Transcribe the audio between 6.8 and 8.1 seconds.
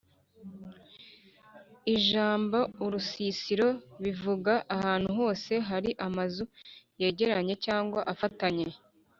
yegeranye cyangwa